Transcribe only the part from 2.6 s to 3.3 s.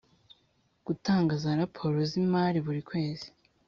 buri kwezi